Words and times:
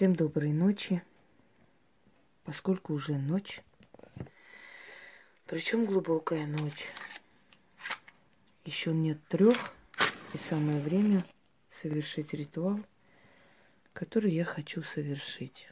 Всем 0.00 0.16
доброй 0.16 0.54
ночи, 0.54 1.02
поскольку 2.44 2.94
уже 2.94 3.18
ночь, 3.18 3.60
причем 5.44 5.84
глубокая 5.84 6.46
ночь. 6.46 6.86
Еще 8.64 8.94
нет 8.94 9.18
трех, 9.28 9.74
и 10.32 10.38
самое 10.38 10.80
время 10.80 11.22
совершить 11.82 12.32
ритуал, 12.32 12.80
который 13.92 14.32
я 14.32 14.46
хочу 14.46 14.82
совершить. 14.82 15.68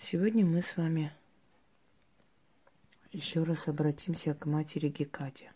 Сегодня 0.00 0.46
мы 0.46 0.62
с 0.62 0.74
вами 0.78 1.12
еще 3.12 3.42
раз 3.42 3.68
обратимся 3.68 4.32
к 4.32 4.46
матери 4.46 4.88
Гекате. 4.88 5.52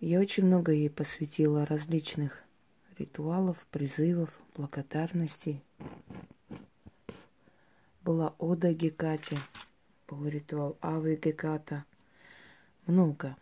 Я 0.00 0.20
очень 0.20 0.44
много 0.44 0.72
ей 0.72 0.90
посвятила 0.90 1.64
различных 1.64 2.42
ритуалов, 2.98 3.56
призывов, 3.70 4.28
благодарностей. 4.54 5.62
Была 8.02 8.34
Ода 8.36 8.74
Гекате, 8.74 9.38
был 10.06 10.26
ритуал 10.28 10.76
Авы 10.82 11.16
Геката. 11.16 11.86
Много. 12.84 13.36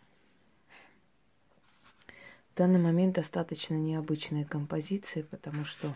В 2.53 2.55
данный 2.55 2.79
момент 2.79 3.15
достаточно 3.15 3.75
необычная 3.75 4.45
композиция, 4.45 5.23
потому 5.23 5.65
что, 5.65 5.93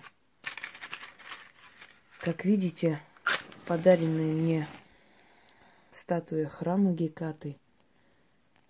как 2.19 2.43
видите, 2.43 3.01
подаренные 3.65 4.33
мне 4.33 4.67
статуя 5.93 6.47
храма 6.47 6.91
Гекаты– 6.91 7.57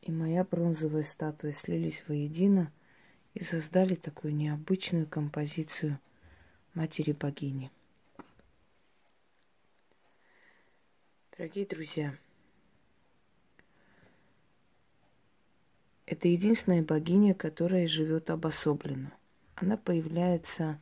и 0.09 0.11
моя 0.11 0.43
бронзовая 0.43 1.03
статуя 1.03 1.53
слились 1.53 2.03
воедино 2.07 2.73
и 3.35 3.43
создали 3.43 3.93
такую 3.93 4.33
необычную 4.33 5.05
композицию 5.05 5.99
матери 6.73 7.11
богини. 7.11 7.69
Дорогие 11.37 11.67
друзья, 11.67 12.17
это 16.07 16.27
единственная 16.27 16.81
богиня, 16.81 17.35
которая 17.35 17.87
живет 17.87 18.31
обособленно. 18.31 19.13
Она 19.53 19.77
появляется 19.77 20.81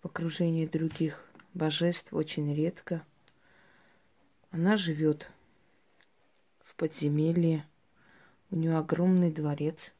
в 0.00 0.06
окружении 0.06 0.64
других 0.64 1.30
божеств 1.52 2.14
очень 2.14 2.54
редко. 2.54 3.04
Она 4.50 4.78
живет 4.78 5.30
в 6.64 6.74
подземелье, 6.74 7.66
у 8.54 8.56
нее 8.56 8.78
огромный 8.78 9.32
дворец. 9.32 9.92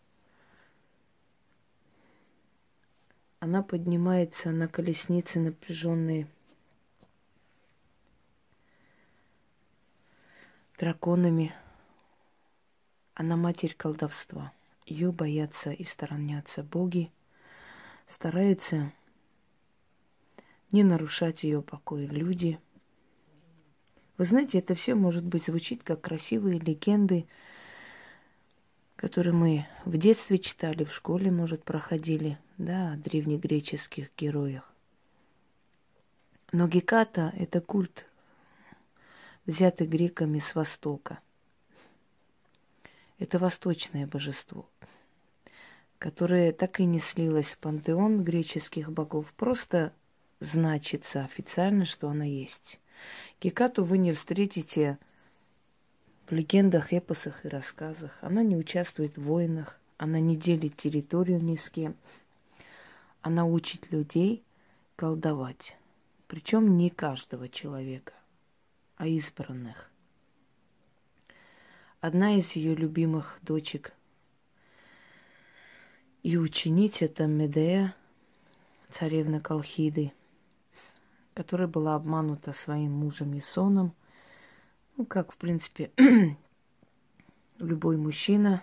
Она 3.40 3.64
поднимается 3.64 4.52
на 4.52 4.68
колеснице 4.68 5.40
напряженные 5.40 6.28
драконами. 10.78 11.52
Она 13.14 13.36
матерь 13.36 13.74
колдовства. 13.74 14.52
Ее 14.86 15.10
боятся 15.10 15.72
и 15.72 15.82
сторонятся 15.82 16.62
боги, 16.62 17.10
стараются 18.06 18.92
не 20.70 20.84
нарушать 20.84 21.42
ее 21.42 21.60
покой 21.60 22.06
люди. 22.06 22.60
Вы 24.16 24.26
знаете, 24.26 24.58
это 24.58 24.76
все 24.76 24.94
может 24.94 25.24
быть 25.24 25.46
звучит 25.46 25.82
как 25.82 26.02
красивые 26.02 26.60
легенды, 26.60 27.26
который 29.04 29.34
мы 29.34 29.66
в 29.84 29.98
детстве 29.98 30.38
читали, 30.38 30.84
в 30.84 30.94
школе, 30.94 31.30
может, 31.30 31.62
проходили, 31.62 32.38
да, 32.56 32.92
о 32.92 32.96
древнегреческих 32.96 34.08
героях. 34.16 34.72
Но 36.52 36.68
Геката– 36.68 37.30
это 37.36 37.60
культ, 37.60 38.06
взятый 39.44 39.86
греками 39.86 40.38
с 40.38 40.54
Востока. 40.54 41.18
Это 43.18 43.38
восточное 43.38 44.06
божество, 44.06 44.66
которое 45.98 46.52
так 46.52 46.80
и 46.80 46.86
не 46.86 46.98
слилось 46.98 47.48
в 47.48 47.58
пантеон 47.58 48.24
греческих 48.24 48.90
богов, 48.90 49.34
просто 49.34 49.92
значится 50.40 51.24
официально, 51.24 51.84
что 51.84 52.08
она 52.08 52.24
есть. 52.24 52.80
Гекату 53.38 53.84
вы 53.84 53.98
не 53.98 54.14
встретите– 54.14 54.96
в 56.26 56.32
легендах, 56.32 56.92
эпосах 56.92 57.44
и 57.44 57.48
рассказах. 57.48 58.12
Она 58.20 58.42
не 58.42 58.56
участвует 58.56 59.16
в 59.16 59.22
войнах, 59.22 59.78
она 59.96 60.20
не 60.20 60.36
делит 60.36 60.76
территорию 60.76 61.42
ни 61.42 61.56
с 61.56 61.68
кем. 61.70 61.96
Она 63.22 63.44
учит 63.44 63.90
людей 63.90 64.42
колдовать. 64.96 65.76
Причем 66.26 66.76
не 66.76 66.90
каждого 66.90 67.48
человека, 67.48 68.14
а 68.96 69.06
избранных. 69.06 69.90
Одна 72.00 72.36
из 72.36 72.52
ее 72.52 72.74
любимых 72.74 73.38
дочек 73.42 73.94
и 76.22 76.36
учениц 76.36 77.02
это 77.02 77.26
Медея, 77.26 77.94
царевна 78.88 79.40
Колхиды, 79.40 80.12
которая 81.34 81.68
была 81.68 81.94
обманута 81.94 82.52
своим 82.52 82.92
мужем 82.92 83.38
Исоном– 83.38 83.94
ну, 84.96 85.04
как, 85.04 85.32
в 85.32 85.36
принципе, 85.36 85.90
любой 87.58 87.96
мужчина 87.96 88.62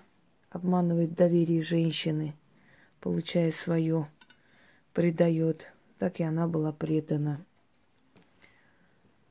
обманывает 0.50 1.14
доверие 1.14 1.62
женщины, 1.62 2.36
получая 3.00 3.52
свое, 3.52 4.08
предает. 4.94 5.72
Так 5.98 6.20
и 6.20 6.24
она 6.24 6.48
была 6.48 6.72
предана. 6.72 7.46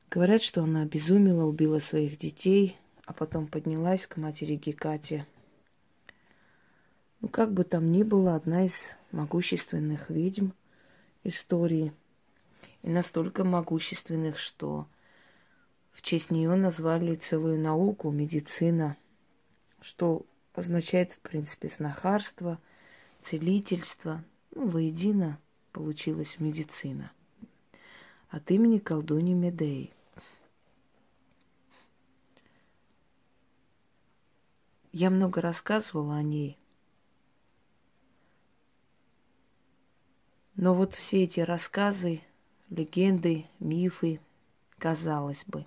Говорят, 0.09 0.41
что 0.41 0.63
она 0.63 0.83
обезумела, 0.83 1.43
убила 1.43 1.79
своих 1.79 2.17
детей, 2.17 2.77
а 3.05 3.13
потом 3.13 3.47
поднялась 3.47 4.07
к 4.07 4.17
матери 4.17 4.55
Гекате. 4.55 5.25
Ну, 7.19 7.27
как 7.27 7.51
бы 7.51 7.63
там 7.63 7.91
ни 7.91 8.03
было, 8.03 8.35
одна 8.35 8.65
из 8.65 8.73
могущественных 9.11 10.09
ведьм 10.09 10.51
истории. 11.23 11.93
И 12.83 12.89
настолько 12.89 13.43
могущественных, 13.43 14.37
что 14.37 14.87
в 15.91 16.01
честь 16.01 16.31
нее 16.31 16.55
назвали 16.55 17.15
целую 17.15 17.59
науку 17.59 18.11
медицина, 18.11 18.97
что 19.81 20.25
означает, 20.53 21.13
в 21.13 21.19
принципе, 21.19 21.69
знахарство, 21.69 22.59
целительство. 23.23 24.23
Ну, 24.53 24.67
воедино 24.67 25.39
получилась 25.71 26.39
медицина. 26.39 27.11
От 28.29 28.49
имени 28.51 28.79
колдуни 28.79 29.33
Медеи. 29.33 29.93
Я 34.93 35.09
много 35.09 35.41
рассказывала 35.41 36.15
о 36.15 36.23
ней. 36.23 36.57
Но 40.55 40.73
вот 40.73 40.93
все 40.93 41.23
эти 41.23 41.39
рассказы, 41.39 42.21
легенды, 42.69 43.45
мифы, 43.59 44.19
казалось 44.77 45.43
бы, 45.45 45.65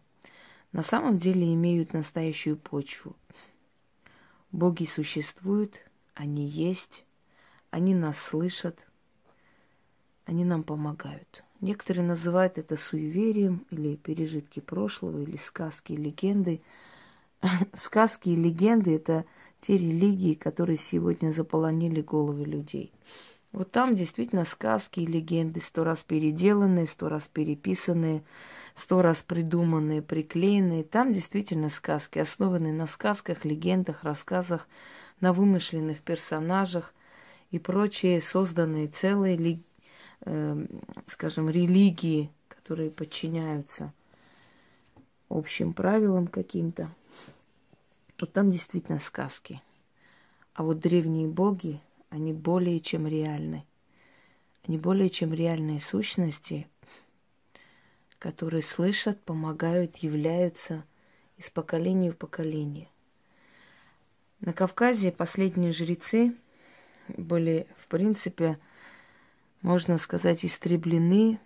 на 0.75 0.83
самом 0.83 1.19
деле 1.19 1.55
имеют 1.55 1.93
настоящую 1.93 2.57
почву. 2.57 3.15
Боги 4.51 4.87
существуют, 4.87 5.81
они 6.15 6.49
есть, 6.49 7.05
они 7.71 7.95
нас 7.95 8.19
слышат, 8.19 8.77
они 10.25 10.45
нам 10.45 10.65
помогают. 10.65 11.45
Некоторые 11.61 12.05
называют 12.05 12.59
это 12.59 12.77
суеверием 12.77 13.65
или 13.71 13.95
пережитки 13.95 14.59
прошлого, 14.59 15.23
или 15.23 15.37
сказки 15.37 15.93
легенды. 15.93 16.61
Сказки 17.75 18.31
и 18.31 18.37
легенды– 18.37 18.95
это 18.97 19.27
те 19.61 19.79
религии, 19.79 20.35
которые 20.35 20.79
сегодня 20.79 21.31
заполонили 21.31 22.01
головы 22.01 22.45
людей. 22.47 22.93
Вот 23.55 23.71
там 23.71 23.95
действительно 23.95 24.45
сказки 24.45 24.99
и 24.99 25.07
легенды, 25.07 25.61
сто 25.61 25.85
раз 25.85 26.03
переделанные, 26.03 26.89
сто 26.89 27.09
раз 27.09 27.29
переписанные, 27.29 28.25
сто 28.75 29.01
раз 29.01 29.23
придуманные, 29.23 30.03
приклеенные. 30.03 30.83
Там 30.83 31.13
действительно 31.13 31.71
сказки, 31.71 32.19
основанные 32.19 32.73
на 32.73 32.89
сказках, 32.89 33.45
легендах, 33.45 34.03
рассказах, 34.03 34.67
на 35.21 35.33
вымышленных 35.33 36.01
персонажах 36.01 36.93
и 37.53 37.61
прочие 37.61 38.21
созданные 38.21 38.89
целые, 38.89 39.61
э, 40.23 40.67
скажем, 41.07 41.49
религии, 41.49 42.33
которые 42.49 42.91
подчиняются 42.91 43.93
общим 45.29 45.75
правилам 45.75 46.27
каким-то. 46.27 46.91
Вот 48.19 48.33
там 48.33 48.51
действительно 48.51 48.99
сказки. 48.99 49.63
А 50.55 50.65
вот 50.65 50.81
древние 50.81 51.29
боги– 51.29 51.81
они 52.15 52.33
более 52.33 52.79
чем 52.79 53.09
реальны. 53.09 53.67
Они 54.67 54.79
более 54.79 55.11
чем 55.11 55.35
реальные 55.35 55.81
сущности, 55.81 56.69
которые 58.21 58.63
слышат, 58.63 59.21
помогают, 59.25 59.97
являются 59.97 60.85
из 61.37 61.51
поколения 61.51 62.13
в 62.13 62.17
поколение. 62.17 62.89
На 64.39 64.53
Кавказе 64.53 65.11
последние 65.11 65.73
жрецы 65.73 66.37
были, 67.09 67.67
в 67.79 67.89
принципе, 67.89 68.61
можно 69.61 69.99
сказать, 69.99 70.45
истреблены 70.45 71.41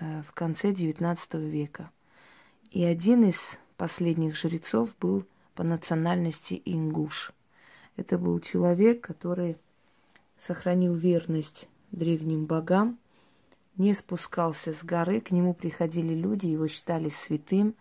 э, 0.00 0.22
в 0.28 0.32
конце 0.32 0.72
XIX 0.72 1.48
века. 1.48 1.90
И 2.70 2.84
один 2.84 3.24
из 3.24 3.58
последних 3.78 4.36
жрецов 4.36 4.94
был 4.98 5.24
по 5.54 5.62
национальности 5.62 6.60
ингуш. 6.66 7.32
Это 7.96 8.18
был 8.18 8.40
человек, 8.40 9.02
который 9.02 9.56
сохранил 10.40 10.94
верность 10.94 11.68
древним 11.90 12.46
богам, 12.46 12.98
не 13.76 13.94
спускался 13.94 14.72
с 14.72 14.82
горы, 14.84 15.20
к 15.20 15.30
нему 15.30 15.54
приходили 15.54 16.14
люди, 16.14 16.46
его 16.46 16.68
считали 16.68 17.10
святым. 17.10 17.74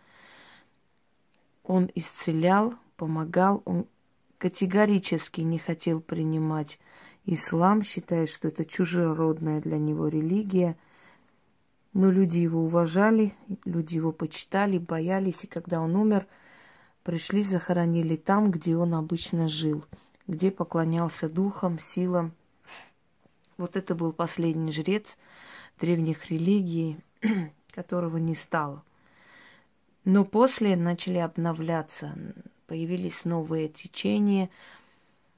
Он 1.64 1.90
исцелял, 1.96 2.76
помогал, 2.96 3.62
он 3.66 3.86
категорически 4.38 5.42
не 5.42 5.60
хотел 5.60 6.02
принимать 6.02 6.80
ислам, 7.26 7.84
считая, 7.84 8.26
что 8.26 8.48
это 8.48 8.66
чужеродная 8.66 9.62
для 9.62 9.78
него 9.78 10.08
религия. 10.08 10.78
Но 11.94 12.10
люди 12.10 12.38
его 12.38 12.64
уважали, 12.64 13.34
люди 13.66 13.96
его 13.96 14.12
почитали, 14.12 14.78
боялись, 14.78 15.44
и 15.44 15.48
когда 15.48 15.82
он 15.82 15.96
умер, 15.96 16.26
пришли, 17.04 17.44
захоронили 17.44 18.16
там, 18.16 18.52
где 18.52 18.76
он 18.78 18.94
обычно 18.94 19.48
жил, 19.48 19.84
где 20.28 20.52
поклонялся 20.52 21.30
духам, 21.30 21.80
силам. 21.80 22.34
Вот 23.58 23.76
это 23.76 23.96
был 23.96 24.14
последний 24.14 24.72
жрец 24.72 25.18
древних 25.80 26.30
религий, 26.30 26.98
которого 27.72 28.18
не 28.18 28.36
стало. 28.36 28.84
Но 30.04 30.26
после 30.26 30.76
начали 30.76 31.20
обновляться, 31.20 32.18
появились 32.66 33.24
новые 33.24 33.68
течения, 33.68 34.50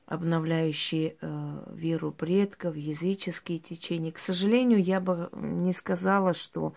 обновляющие 0.06 1.16
э, 1.20 1.64
веру 1.74 2.12
предков, 2.12 2.76
языческие 2.76 3.60
течения. 3.60 4.12
К 4.12 4.20
сожалению, 4.20 4.82
я 4.82 5.02
бы 5.02 5.30
не 5.34 5.74
сказала, 5.74 6.34
что 6.34 6.74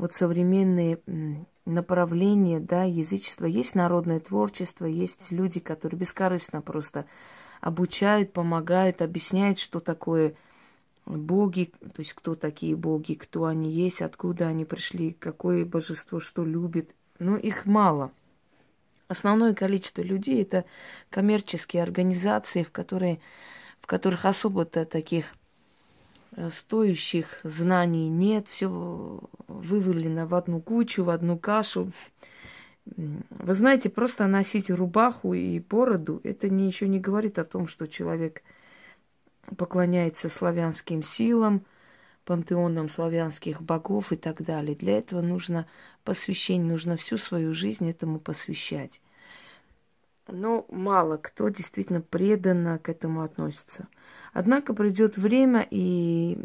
вот 0.00 0.14
современные 0.14 0.98
направления, 1.66 2.58
да, 2.58 2.84
язычества, 2.84 3.46
есть 3.46 3.74
народное 3.74 4.18
творчество, 4.18 4.86
есть 4.86 5.30
люди, 5.30 5.60
которые 5.60 5.98
бескорыстно 5.98 6.62
просто 6.62 7.06
обучают, 7.60 8.32
помогают, 8.32 9.02
объясняют, 9.02 9.58
что 9.58 9.80
такое 9.80 10.34
боги, 11.04 11.72
то 11.80 12.00
есть 12.00 12.14
кто 12.14 12.34
такие 12.34 12.74
боги, 12.74 13.14
кто 13.14 13.44
они 13.44 13.70
есть, 13.70 14.00
откуда 14.00 14.48
они 14.48 14.64
пришли, 14.64 15.12
какое 15.12 15.64
божество 15.64 16.18
что 16.18 16.44
любит. 16.44 16.94
Но 17.18 17.36
их 17.36 17.66
мало. 17.66 18.10
Основное 19.08 19.54
количество 19.54 20.02
людей 20.02 20.42
это 20.42 20.64
коммерческие 21.10 21.82
организации, 21.82 22.62
в, 22.62 22.70
которые, 22.70 23.20
в 23.80 23.86
которых 23.86 24.24
особо-то 24.24 24.86
таких 24.86 25.26
стоящих 26.50 27.40
знаний 27.42 28.08
нет, 28.08 28.46
все 28.48 28.68
вывалено 29.48 30.26
в 30.26 30.34
одну 30.34 30.60
кучу, 30.60 31.04
в 31.04 31.10
одну 31.10 31.38
кашу. 31.38 31.92
Вы 32.86 33.54
знаете, 33.54 33.90
просто 33.90 34.26
носить 34.26 34.70
рубаху 34.70 35.34
и 35.34 35.58
бороду, 35.60 36.20
это 36.24 36.48
не, 36.48 36.66
еще 36.66 36.88
не 36.88 36.98
говорит 36.98 37.38
о 37.38 37.44
том, 37.44 37.66
что 37.68 37.86
человек– 37.86 38.42
поклоняется 39.56 40.28
славянским 40.28 41.02
силам, 41.02 41.64
пантеонам 42.24 42.88
славянских 42.88 43.62
богов 43.62 44.12
и 44.12 44.16
так 44.16 44.42
далее. 44.42 44.76
Для 44.76 44.98
этого 44.98 45.20
нужно 45.20 45.66
посвящение, 46.04 46.66
нужно 46.66 46.96
всю 46.96 47.18
свою 47.18 47.54
жизнь 47.54 47.88
этому 47.88 48.20
посвящать. 48.20 49.00
Но 50.30 50.66
мало 50.70 51.16
кто 51.16 51.48
действительно 51.48 52.00
преданно 52.00 52.78
к 52.78 52.88
этому 52.88 53.22
относится. 53.22 53.88
Однако 54.32 54.74
придет 54.74 55.16
время, 55.16 55.66
и 55.70 56.38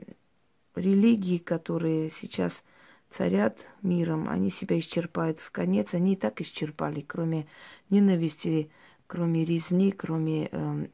религии, 0.75 1.37
которые 1.37 2.09
сейчас 2.09 2.63
царят 3.09 3.57
миром, 3.81 4.27
они 4.29 4.49
себя 4.49 4.77
исчерпают 4.79 5.39
в 5.39 5.51
конец. 5.51 5.93
Они 5.93 6.13
и 6.13 6.17
так 6.17 6.41
исчерпали, 6.41 7.01
кроме 7.01 7.47
ненависти, 7.89 8.71
кроме 9.07 9.45
резни, 9.45 9.91
кроме 9.91 10.49
э, 10.51 10.87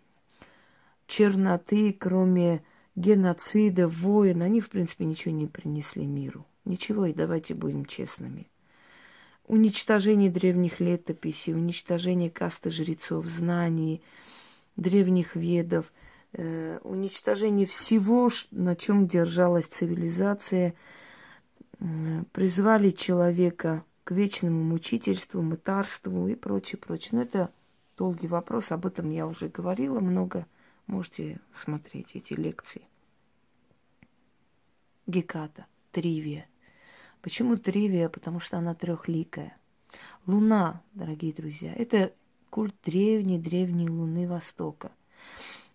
черноты, 1.07 1.95
кроме 1.97 2.63
геноцида, 2.95 3.87
войн, 3.87 4.41
они, 4.41 4.59
в 4.59 4.69
принципе, 4.69 5.05
ничего 5.05 5.33
не 5.33 5.47
принесли 5.47 6.05
миру. 6.05 6.45
Ничего, 6.65 7.05
и 7.05 7.13
давайте 7.13 7.55
будем 7.55 7.85
честными. 7.85 8.50
Уничтожение 9.51 10.31
древних 10.31 10.79
летописей, 10.79 11.53
уничтожение 11.53 12.29
касты 12.29 12.69
жрецов, 12.71 13.25
знаний, 13.25 14.01
древних 14.77 15.35
ведов, 15.35 15.91
э, 16.31 16.79
уничтожение 16.83 17.65
всего, 17.65 18.29
на 18.51 18.77
чем 18.77 19.07
держалась 19.07 19.65
цивилизация, 19.65 20.73
э, 21.81 22.23
призвали 22.31 22.91
человека 22.91 23.83
к 24.05 24.11
вечному 24.11 24.63
мучительству, 24.63 25.41
мытарству 25.41 26.29
и 26.29 26.35
прочее, 26.35 26.79
прочее. 26.79 27.09
Но 27.11 27.21
это 27.23 27.51
долгий 27.97 28.27
вопрос, 28.27 28.71
об 28.71 28.85
этом 28.85 29.09
я 29.09 29.27
уже 29.27 29.49
говорила 29.49 29.99
много. 29.99 30.45
Можете 30.87 31.41
смотреть 31.53 32.15
эти 32.15 32.35
лекции. 32.35 32.83
Геката, 35.07 35.65
Тривия. 35.91 36.47
Почему 37.21 37.55
Тривия? 37.57 38.09
Потому 38.09 38.39
что 38.39 38.57
она 38.57 38.73
трехликая. 38.73 39.55
Луна, 40.25 40.81
дорогие 40.93 41.33
друзья, 41.33 41.73
это 41.73 42.13
культ 42.49 42.75
древней-древней 42.83 43.89
Луны 43.89 44.27
Востока. 44.27 44.91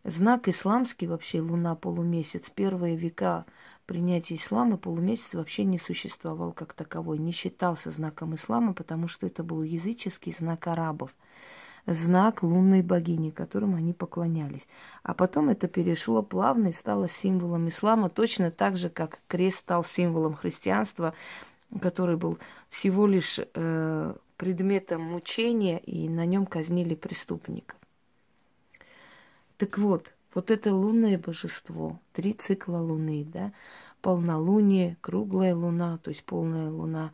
Знак 0.05 0.49
исламский 0.49 1.07
вообще, 1.07 1.41
Луна, 1.41 1.75
полумесяц, 1.75 2.49
первые 2.51 2.97
века 2.97 3.45
принятия 3.87 4.37
ислама 4.37 4.77
полумесяц 4.77 5.35
вообще 5.35 5.65
не 5.65 5.79
существовал 5.79 6.53
как 6.53 6.75
таковой, 6.75 7.19
не 7.19 7.33
считался 7.33 7.91
знаком 7.91 8.35
ислама, 8.35 8.73
потому 8.73 9.09
что 9.09 9.27
это 9.27 9.43
был 9.43 9.63
языческий 9.63 10.33
знак 10.33 10.67
арабов– 10.67 11.15
знак 11.87 12.43
лунной 12.43 12.83
богини, 12.83 13.31
которым 13.31 13.75
они 13.75 13.93
поклонялись. 13.93 14.67
А 15.03 15.15
потом 15.15 15.49
это 15.49 15.69
перешло 15.69 16.23
плавно 16.23 16.69
и 16.69 16.73
стало 16.73 17.09
символом 17.09 17.69
ислама, 17.69 18.11
точно 18.11 18.51
так 18.51 18.77
же, 18.77 18.91
как 18.91 19.21
крест 19.29 19.59
стал 19.59 19.85
символом 19.85 20.35
христианства, 20.35 21.15
который 21.81 22.17
был 22.17 22.39
всего 22.69 23.07
лишь 23.07 23.39
э, 23.39 24.15
предметом 24.37 25.03
мучения, 25.03 25.79
и 25.79 26.09
на 26.09 26.27
нем 26.27 26.47
казнили 26.47 26.95
преступников. 26.95 27.79
Так 29.57 29.79
вот, 29.79 30.13
вот 30.35 30.51
это 30.51 30.75
лунное 30.75 31.19
божество, 31.19 31.99
три 32.13 32.35
цикла 32.35 32.79
луны, 32.79 33.27
да, 33.33 33.53
полнолуние, 34.03 34.97
круглая 35.01 35.55
луна, 35.55 35.99
то 35.99 36.11
есть 36.11 36.25
полная 36.25 36.71
луна. 36.71 37.13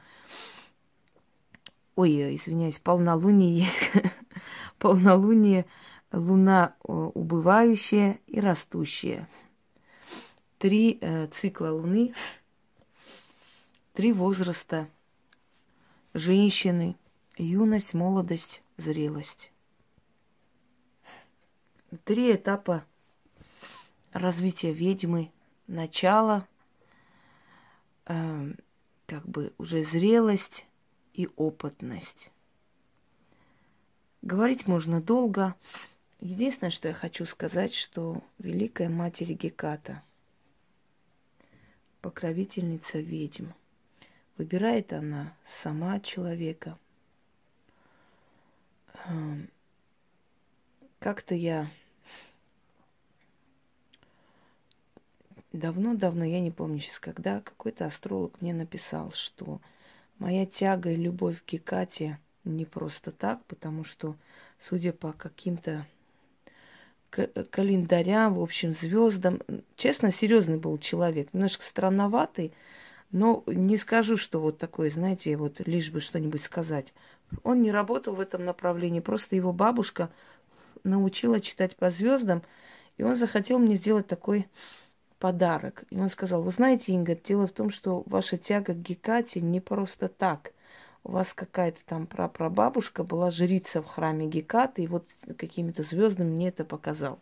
Ой, 1.94 2.34
извиняюсь, 2.36 2.78
полнолуние 2.78 3.58
есть 3.58 3.90
полнолуние, 4.78 5.66
луна 6.10 6.74
э, 6.84 6.92
убывающая 6.92 8.18
и 8.26 8.40
растущая. 8.40 9.28
Три 10.58 10.96
э, 11.00 11.26
цикла 11.26 11.68
луны, 11.68 12.14
три 13.92 14.12
возраста 14.12 14.88
женщины, 16.14 16.96
юность, 17.36 17.92
молодость, 17.92 18.62
зрелость. 18.78 19.52
Три 22.04 22.34
этапа 22.34 22.86
развития 24.12 24.72
ведьмы. 24.72 25.30
Начало, 25.66 26.46
э, 28.06 28.52
как 29.06 29.28
бы 29.28 29.52
уже 29.58 29.84
зрелость 29.84 30.66
и 31.14 31.28
опытность. 31.36 32.30
Говорить 34.22 34.66
можно 34.66 35.00
долго. 35.00 35.54
Единственное, 36.20 36.70
что 36.70 36.88
я 36.88 36.94
хочу 36.94 37.26
сказать, 37.26 37.74
что 37.74 38.22
Великая 38.38 38.88
Матерь 38.88 39.32
Геката, 39.32 40.02
покровительница 42.00 43.00
ведьм, 43.00 43.48
выбирает 44.36 44.92
она 44.92 45.36
сама 45.44 45.98
человека. 45.98 46.78
Эм, 49.06 49.48
как-то 51.00 51.34
я 51.34 51.68
давно-давно, 55.52 56.24
я 56.24 56.40
не 56.40 56.50
помню 56.50 56.78
сейчас 56.80 56.98
когда, 56.98 57.40
какой-то 57.40 57.86
астролог 57.86 58.40
мне 58.40 58.54
написал, 58.54 59.12
что 59.12 59.60
моя 60.22 60.46
тяга 60.46 60.90
и 60.90 60.96
любовь 60.96 61.42
к 61.42 61.52
Гекате– 61.52 62.18
не 62.44 62.64
просто 62.64 63.12
так, 63.12 63.44
потому 63.46 63.84
что, 63.84 64.16
судя 64.68 64.92
по 64.92 65.12
каким-то 65.12 65.86
календарям, 67.10 68.34
в 68.34 68.42
общем, 68.42 68.72
звездам, 68.72 69.40
честно, 69.76 70.10
серьезный 70.10 70.56
был 70.56 70.78
человек, 70.78 71.28
немножко 71.32 71.62
странноватый, 71.62 72.52
но 73.10 73.44
не 73.46 73.76
скажу, 73.76 74.16
что 74.16 74.40
вот 74.40 74.58
такой, 74.58 74.90
знаете, 74.90 75.36
вот 75.36 75.60
лишь 75.66 75.90
бы 75.90 76.00
что-нибудь 76.00 76.42
сказать. 76.42 76.94
Он 77.42 77.60
не 77.60 77.70
работал 77.70 78.14
в 78.14 78.20
этом 78.20 78.44
направлении, 78.44 79.00
просто 79.00 79.36
его 79.36 79.52
бабушка 79.52 80.10
научила 80.84 81.40
читать 81.40 81.76
по 81.76 81.90
звездам, 81.90 82.42
и 82.96 83.02
он 83.02 83.16
захотел 83.16 83.58
мне 83.58 83.76
сделать 83.76 84.06
такой 84.06 84.48
подарок. 85.22 85.84
И 85.90 86.00
он 86.00 86.10
сказал, 86.10 86.42
вы 86.42 86.50
знаете, 86.50 86.92
Инга, 86.92 87.14
дело 87.14 87.46
в 87.46 87.52
том, 87.52 87.70
что 87.70 88.02
ваша 88.06 88.36
тяга 88.36 88.74
к 88.74 88.82
Гекате 88.82 89.40
не 89.40 89.60
просто 89.60 90.08
так. 90.08 90.52
У 91.04 91.12
вас 91.12 91.32
какая-то 91.32 91.78
там 91.86 92.08
прапрабабушка 92.08 93.04
была 93.04 93.30
жрица 93.30 93.82
в 93.82 93.86
храме 93.86 94.26
Гекаты, 94.26 94.82
и 94.82 94.88
вот 94.88 95.06
какими-то 95.38 95.84
звездами 95.84 96.28
мне 96.28 96.48
это 96.48 96.64
показал. 96.64 97.20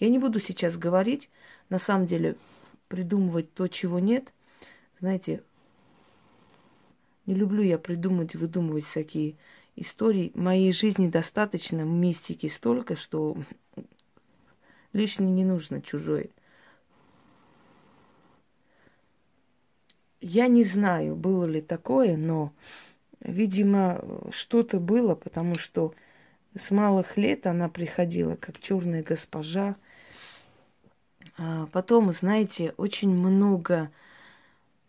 Я 0.00 0.08
не 0.08 0.18
буду 0.18 0.40
сейчас 0.40 0.78
говорить, 0.78 1.28
на 1.68 1.78
самом 1.78 2.06
деле, 2.06 2.36
придумывать 2.88 3.52
то, 3.52 3.68
чего 3.68 3.98
нет. 3.98 4.32
Знаете, 5.00 5.42
не 7.26 7.34
люблю 7.34 7.62
я 7.62 7.76
придумать, 7.76 8.34
выдумывать 8.34 8.86
всякие 8.86 9.34
истории. 9.76 10.32
Моей 10.34 10.72
жизни 10.72 11.08
достаточно 11.08 11.82
мистики 11.82 12.48
столько, 12.48 12.96
что 12.96 13.36
лишнее 14.94 15.30
не 15.30 15.44
нужно 15.44 15.82
чужое. 15.82 16.30
Я 20.26 20.48
не 20.48 20.64
знаю, 20.64 21.16
было 21.16 21.44
ли 21.44 21.60
такое, 21.60 22.16
но, 22.16 22.50
видимо, 23.20 24.02
что-то 24.30 24.80
было, 24.80 25.14
потому 25.14 25.58
что 25.58 25.92
с 26.58 26.70
малых 26.70 27.18
лет 27.18 27.46
она 27.46 27.68
приходила 27.68 28.34
как 28.36 28.58
черная 28.58 29.02
госпожа. 29.02 29.76
А 31.36 31.66
потом, 31.72 32.10
знаете, 32.14 32.72
очень 32.78 33.10
много 33.10 33.90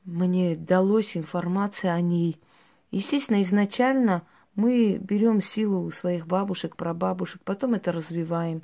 мне 0.05 0.55
далось 0.55 1.17
информации 1.17 1.89
о 1.89 1.99
ней. 1.99 2.39
Естественно, 2.91 3.41
изначально 3.41 4.25
мы 4.55 4.95
берем 4.95 5.41
силу 5.41 5.83
у 5.83 5.91
своих 5.91 6.27
бабушек, 6.27 6.77
прабабушек, 6.77 7.41
потом 7.43 7.73
это 7.73 7.91
развиваем. 7.91 8.63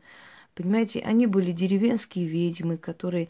Понимаете, 0.55 1.01
они 1.01 1.27
были 1.27 1.51
деревенские 1.51 2.27
ведьмы, 2.27 2.77
которые 2.77 3.27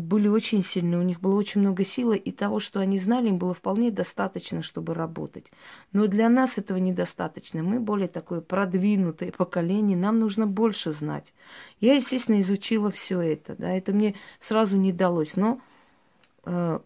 были 0.00 0.26
очень 0.26 0.64
сильны, 0.64 0.98
у 0.98 1.02
них 1.02 1.20
было 1.20 1.36
очень 1.36 1.60
много 1.60 1.84
силы, 1.84 2.16
и 2.16 2.32
того, 2.32 2.60
что 2.60 2.80
они 2.80 2.98
знали, 2.98 3.28
им 3.28 3.36
было 3.36 3.52
вполне 3.52 3.90
достаточно, 3.90 4.62
чтобы 4.62 4.94
работать. 4.94 5.52
Но 5.92 6.06
для 6.06 6.30
нас 6.30 6.56
этого 6.56 6.78
недостаточно. 6.78 7.62
Мы 7.62 7.78
более 7.78 8.08
такое 8.08 8.40
продвинутое 8.40 9.32
поколение, 9.32 9.96
нам 9.96 10.18
нужно 10.18 10.46
больше 10.46 10.92
знать. 10.92 11.34
Я, 11.78 11.94
естественно, 11.94 12.40
изучила 12.40 12.90
все 12.90 13.20
это, 13.20 13.54
да, 13.56 13.70
это 13.70 13.92
мне 13.92 14.14
сразу 14.40 14.78
не 14.78 14.92
далось, 14.92 15.36
но 15.36 15.60
э, 16.46 16.80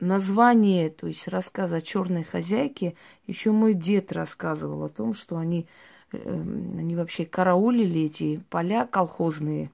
название, 0.00 0.88
то 0.88 1.06
есть 1.06 1.28
рассказ 1.28 1.72
о 1.72 1.82
черной 1.82 2.24
хозяйке, 2.24 2.94
еще 3.26 3.50
мой 3.50 3.74
дед 3.74 4.12
рассказывал 4.12 4.84
о 4.84 4.88
том, 4.88 5.12
что 5.12 5.36
они, 5.36 5.66
э, 6.12 6.18
они 6.18 6.96
вообще 6.96 7.26
караулили 7.26 8.02
эти 8.02 8.42
поля 8.48 8.86
колхозные 8.86 9.70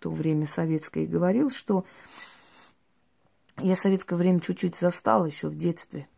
то 0.00 0.10
время 0.10 0.46
советское, 0.46 1.04
и 1.04 1.06
говорил, 1.06 1.50
что 1.50 1.84
я 3.58 3.76
советское 3.76 4.16
время 4.16 4.40
чуть-чуть 4.40 4.76
застала 4.76 5.26
еще 5.26 5.48
в 5.48 5.56
детстве, 5.56 6.08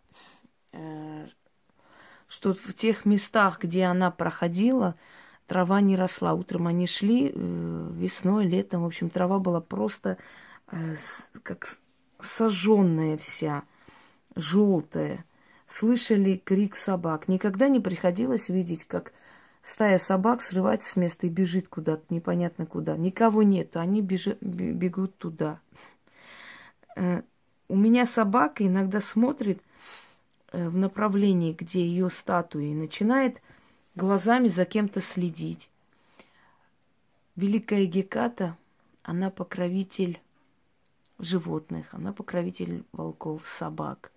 э, 0.73 1.27
что 2.29 2.55
в 2.55 2.73
тех 2.75 3.05
местах, 3.05 3.61
где 3.61 3.85
она 3.85 4.11
проходила, 4.11 4.95
трава 5.47 5.81
не 5.81 5.97
росла. 5.97 6.35
Утром 6.35 6.67
они 6.67 6.87
шли, 6.87 7.31
э, 7.35 7.89
весной, 7.93 8.47
летом, 8.47 8.83
в 8.83 8.87
общем, 8.87 9.11
трава 9.11 9.39
была 9.39 9.61
просто 9.61 10.17
э, 10.71 10.97
как 11.43 11.77
сожженная 12.21 13.19
вся, 13.19 13.65
желтая. 14.37 15.25
Слышали 15.69 16.37
крик 16.37 16.77
собак. 16.77 17.29
Никогда 17.29 17.69
не 17.69 17.81
приходилось 17.81 18.49
видеть, 18.49 18.85
как 18.85 19.13
Стая 19.63 19.99
собак 19.99 20.43
срывается 20.43 20.91
с 20.91 20.97
места 20.97 21.27
и 21.27 21.31
бежит 21.31 21.69
куда-то, 21.69 22.13
непонятно 22.13 22.67
куда. 22.67 22.97
Никого 22.97 23.45
нету, 23.45 23.79
они 23.79 24.03
бежи, 24.03 24.37
бегут 24.41 25.17
туда. 25.19 25.61
Э, 26.97 27.23
у 27.69 27.77
меня 27.77 28.05
собака 28.05 28.67
иногда 28.67 29.01
смотрит 29.01 29.63
э, 30.51 30.69
в 30.69 30.77
направлении, 30.77 31.53
где 31.53 31.87
ее 31.87 32.11
статуи, 32.11 32.73
и 32.73 32.75
начинает 32.75 33.41
глазами 33.95 34.49
за 34.49 34.65
кем-то 34.65 35.01
следить. 35.01 35.71
Великая 37.37 37.87
Геката, 37.87 38.57
она 39.03 39.31
покровитель 39.31 40.21
животных, 41.19 41.95
она 41.95 42.13
покровитель 42.13 42.85
волков, 42.93 43.47
собак. 43.47 44.13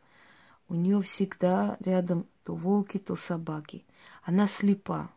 У 0.67 0.73
нее 0.73 1.01
всегда 1.01 1.77
рядом 1.79 2.25
то 2.43 2.55
волки, 2.55 2.97
то 2.97 3.15
собаки. 3.15 3.85
Она 4.23 4.47
слепа. 4.47 5.11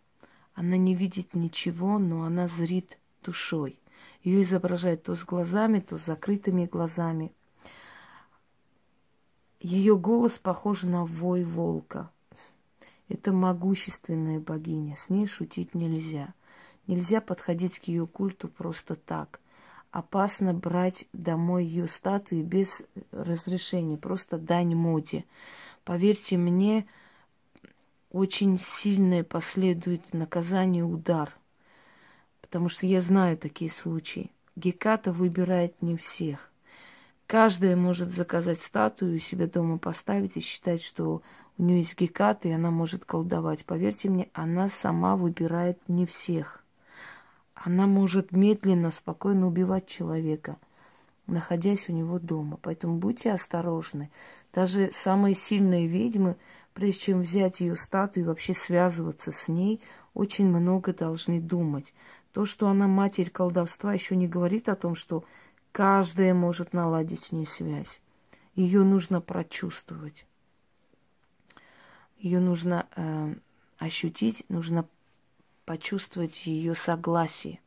Она 0.59 0.77
не 0.77 0.97
видит 0.97 1.35
ничего, 1.35 2.01
но 2.01 2.25
она 2.25 2.49
зрит 2.49 2.99
душой. 3.23 3.79
Ее 4.25 4.43
изображают 4.43 5.05
то 5.05 5.15
с 5.15 5.25
глазами, 5.25 5.79
то 5.79 5.99
с 5.99 6.05
закрытыми 6.05 6.67
глазами. 6.67 7.31
Ее 9.61 9.97
голос 9.97 10.33
похож 10.33 10.83
на 10.83 11.05
вой 11.05 11.45
волка. 11.45 12.11
Это 13.09 13.31
могущественная 13.31 14.41
богиня, 14.41 14.97
с 14.97 15.11
ней 15.11 15.29
шутить 15.29 15.77
нельзя. 15.77 16.35
Нельзя 16.89 17.21
подходить 17.21 17.79
к 17.79 17.85
ее 17.85 18.09
культу 18.09 18.49
просто 18.49 18.97
так. 18.97 19.39
Опасно 19.93 20.55
брать 20.55 21.07
домой 21.13 21.67
ее 21.67 21.87
статуи 21.87 22.43
без 22.43 22.83
разрешения, 23.13 23.97
просто 23.97 24.39
дань 24.39 24.75
моде. 24.75 25.25
Поверьте 25.85 26.37
мне, 26.37 26.89
очень 28.11 28.59
сильное 28.59 29.23
последует 29.23 30.13
наказание 30.15 30.85
удар. 30.85 31.35
Потому 32.41 32.69
что 32.69 32.87
я 32.87 33.01
знаю 33.01 33.37
такие 33.37 33.71
случаи. 33.71 34.31
Геката 34.57 35.13
выбирает 35.13 35.81
не 35.83 35.97
всех. 35.97 36.51
Каждая 37.27 37.77
может 37.77 38.11
заказать 38.11 38.63
статую 38.63 39.17
у 39.17 39.19
себя 39.19 39.47
дома 39.47 39.79
поставить 39.79 40.37
и 40.37 40.41
считать, 40.41 40.83
что 40.83 41.23
у 41.59 41.63
нее 41.63 41.81
есть 41.81 41.99
Геката, 41.99 42.49
и 42.49 42.53
она 42.53 42.71
может 42.71 43.05
колдовать. 43.05 43.67
Поверьте 43.67 44.09
мне, 44.09 44.31
она 44.33 44.69
сама 44.69 45.15
выбирает 45.17 45.79
не 45.89 46.07
всех. 46.07 46.65
Она 47.55 47.87
может 47.87 48.33
медленно, 48.33 48.91
спокойно 48.91 49.47
убивать 49.47 49.87
человека, 49.87 50.57
находясь 51.27 51.89
у 51.89 51.93
него 51.93 52.19
дома. 52.19 52.59
Поэтому 52.63 52.97
будьте 52.97 53.31
осторожны. 53.31 54.11
Даже 54.55 54.91
самые 54.93 55.35
сильные 55.35 55.87
ведьмы– 55.87 56.37
прежде 56.75 57.01
чем 57.01 57.23
взять 57.23 57.61
ее 57.61 57.77
статую 57.77 58.25
и 58.25 58.27
вообще 58.27 58.55
связываться 58.55 59.33
с 59.33 59.49
ней, 59.49 59.81
очень 60.15 60.47
много 60.47 60.93
должны 60.93 61.41
думать. 61.41 61.95
То, 62.33 62.47
что 62.47 62.69
она 62.69 62.87
матерь 62.87 63.31
колдовства, 63.31 63.93
еще 63.93 64.17
не 64.17 64.29
говорит 64.29 64.69
о 64.69 64.77
том, 64.77 64.95
что 64.95 65.25
каждая 65.73 66.35
может 66.35 66.73
наладить 66.73 67.23
с 67.25 67.33
ней 67.33 67.47
связь. 67.47 68.01
Ее 68.55 68.83
нужно 68.83 69.21
прочувствовать. 69.21 70.27
Ее 72.19 72.41
нужно 72.41 72.87
э, 72.97 73.35
ощутить, 73.79 74.45
нужно 74.49 74.87
почувствовать 75.65 76.47
ее 76.47 76.75
согласие, 76.75 77.61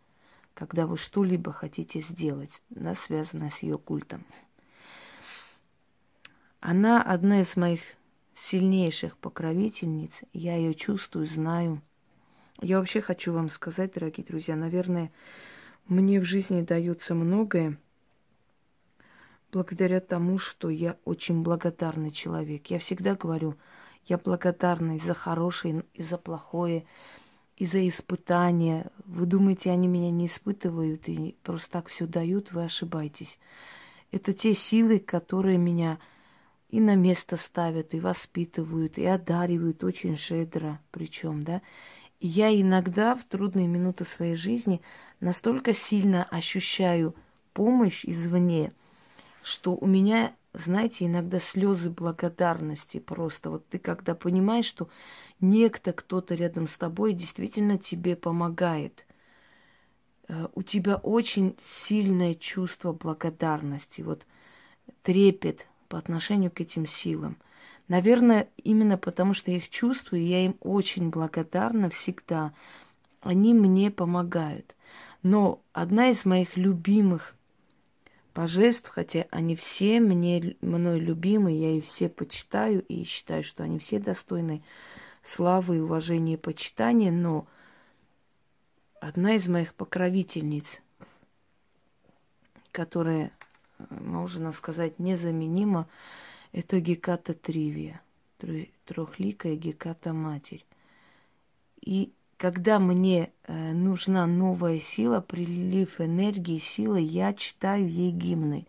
когда 0.53 0.85
вы 0.85 0.97
что-либо 0.97 1.53
хотите 1.53 2.01
сделать, 2.01 2.61
да, 2.69 2.95
связанное 2.95 3.49
с 3.49 3.59
ее 3.59 3.77
культом. 3.77 4.25
Она 6.59 7.01
одна 7.01 7.41
из 7.41 7.55
моих 7.55 7.81
сильнейших 8.35 9.17
покровительниц. 9.17 10.21
Я 10.33 10.55
ее 10.55 10.73
чувствую, 10.73 11.25
знаю. 11.25 11.81
Я 12.61 12.79
вообще 12.79 13.01
хочу 13.01 13.33
вам 13.33 13.49
сказать, 13.49 13.93
дорогие 13.93 14.25
друзья, 14.25 14.55
наверное, 14.55 15.11
мне 15.87 16.19
в 16.19 16.25
жизни 16.25 16.61
дается 16.61 17.15
многое 17.15 17.77
благодаря 19.51 19.99
тому, 19.99 20.37
что 20.37 20.69
я 20.69 20.97
очень 21.05 21.41
благодарный 21.41 22.11
человек. 22.11 22.67
Я 22.67 22.79
всегда 22.79 23.15
говорю, 23.15 23.55
я 24.05 24.17
благодарна 24.17 24.95
и 24.95 24.99
за 24.99 25.13
хорошее, 25.13 25.83
и 25.93 26.01
за 26.01 26.17
плохое, 26.17 26.85
и 27.57 27.65
за 27.65 27.87
испытания. 27.87 28.89
Вы 29.05 29.25
думаете, 29.25 29.71
они 29.71 29.87
меня 29.87 30.11
не 30.11 30.27
испытывают 30.27 31.07
и 31.07 31.35
просто 31.43 31.69
так 31.71 31.87
все 31.87 32.07
дают, 32.07 32.51
вы 32.51 32.63
ошибаетесь. 32.63 33.39
Это 34.11 34.33
те 34.33 34.53
силы, 34.53 34.99
которые 34.99 35.57
меня 35.57 35.99
и 36.71 36.79
на 36.79 36.95
место 36.95 37.35
ставят, 37.35 37.93
и 37.93 37.99
воспитывают, 37.99 38.97
и 38.97 39.05
одаривают 39.05 39.83
очень 39.83 40.17
щедро 40.17 40.79
причем, 40.91 41.43
да. 41.43 41.61
И 42.21 42.27
я 42.27 42.49
иногда 42.59 43.15
в 43.15 43.25
трудные 43.25 43.67
минуты 43.67 44.05
своей 44.05 44.35
жизни 44.35 44.81
настолько 45.19 45.73
сильно 45.73 46.23
ощущаю 46.23 47.13
помощь 47.53 48.05
извне, 48.05 48.71
что 49.43 49.75
у 49.75 49.85
меня, 49.85 50.33
знаете, 50.53 51.05
иногда 51.05 51.39
слезы 51.39 51.89
благодарности 51.89 52.99
просто. 52.99 53.49
Вот 53.49 53.67
ты 53.67 53.77
когда 53.77 54.15
понимаешь, 54.15 54.65
что 54.65 54.87
некто, 55.41 55.91
кто-то 55.91 56.35
рядом 56.35 56.67
с 56.67 56.77
тобой 56.77 57.11
действительно 57.11 57.77
тебе 57.77 58.15
помогает, 58.15 59.05
э, 60.29 60.47
у 60.55 60.63
тебя 60.63 60.95
очень 60.95 61.57
сильное 61.65 62.35
чувство 62.35 62.93
благодарности, 62.93 64.01
вот 64.01 64.25
трепет 65.01 65.67
по 65.91 65.97
отношению 65.97 66.51
к 66.51 66.61
этим 66.61 66.87
силам. 66.87 67.35
Наверное, 67.89 68.47
именно 68.55 68.97
потому 68.97 69.33
что 69.33 69.51
я 69.51 69.57
их 69.57 69.69
чувствую, 69.69 70.25
я 70.25 70.45
им 70.45 70.55
очень 70.61 71.09
благодарна 71.09 71.89
всегда. 71.89 72.53
Они 73.19 73.53
мне 73.53 73.91
помогают. 73.91 74.73
Но 75.21 75.61
одна 75.73 76.09
из 76.09 76.23
моих 76.23 76.55
любимых 76.55 77.35
божеств, 78.33 78.87
хотя 78.87 79.25
они 79.31 79.57
все 79.57 79.99
мне, 79.99 80.55
мной 80.61 80.97
любимы, 81.01 81.51
я 81.51 81.71
их 81.73 81.83
все 81.83 82.07
почитаю 82.07 82.83
и 82.83 83.03
считаю, 83.03 83.43
что 83.43 83.63
они 83.63 83.77
все 83.77 83.99
достойны 83.99 84.63
славы, 85.25 85.83
уважения 85.83 86.35
и 86.35 86.37
почитания, 86.37 87.11
но 87.11 87.45
одна 89.01 89.35
из 89.35 89.45
моих 89.49 89.73
покровительниц, 89.73 90.79
которая, 92.71 93.33
можно 93.89 94.51
сказать, 94.51 94.99
незаменима, 94.99 95.87
это 96.51 96.79
Геката 96.79 97.33
Тривия, 97.33 98.01
трехликая 98.85 99.55
Геката 99.55 100.13
Матерь. 100.13 100.65
И 101.81 102.11
когда 102.41 102.79
мне 102.79 103.31
э, 103.43 103.71
нужна 103.71 104.25
новая 104.25 104.79
сила, 104.79 105.21
прилив 105.21 106.01
энергии, 106.01 106.57
силы, 106.57 106.99
я 106.99 107.33
читаю 107.33 107.87
ей 107.87 108.11
гимны. 108.11 108.65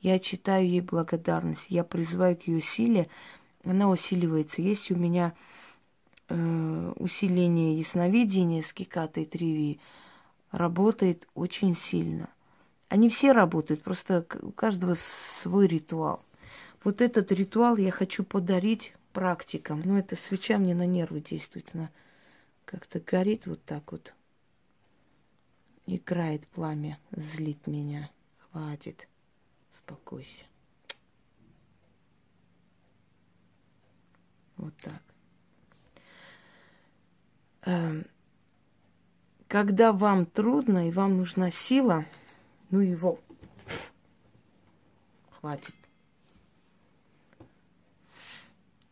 Я 0.00 0.18
читаю 0.18 0.68
ей 0.68 0.80
благодарность. 0.80 1.70
Я 1.70 1.84
призываю 1.84 2.36
к 2.36 2.48
ее 2.48 2.60
силе. 2.60 3.08
Она 3.64 3.88
усиливается. 3.88 4.62
Есть 4.62 4.90
у 4.90 4.96
меня 4.96 5.32
э, 6.28 6.92
усиление 6.96 7.78
ясновидения 7.78 8.62
с 8.62 8.72
Кикатой 8.72 9.26
Триви. 9.26 9.78
Работает 10.50 11.28
очень 11.34 11.76
сильно. 11.76 12.28
Они 12.94 13.08
все 13.08 13.32
работают, 13.32 13.82
просто 13.82 14.24
у 14.40 14.52
каждого 14.52 14.96
свой 15.42 15.66
ритуал. 15.66 16.24
Вот 16.84 17.00
этот 17.00 17.32
ритуал 17.32 17.76
я 17.76 17.90
хочу 17.90 18.22
подарить 18.22 18.94
практикам. 19.12 19.82
Но 19.84 19.98
эта 19.98 20.14
свеча 20.14 20.58
мне 20.58 20.76
на 20.76 20.86
нервы 20.86 21.20
действует. 21.20 21.68
Она 21.74 21.90
как-то 22.64 23.00
горит 23.00 23.46
вот 23.46 23.60
так 23.64 23.90
вот. 23.90 24.14
Играет 25.86 26.46
пламя, 26.46 27.00
злит 27.10 27.66
меня. 27.66 28.12
Хватит. 28.52 29.08
Успокойся. 29.72 30.44
Вот 34.56 34.74
так. 34.76 35.02
Эм, 37.62 38.06
когда 39.48 39.92
вам 39.92 40.26
трудно 40.26 40.86
и 40.88 40.92
вам 40.92 41.16
нужна 41.16 41.50
сила, 41.50 42.04
ну 42.70 42.80
его, 42.80 43.20
хватит. 45.30 45.74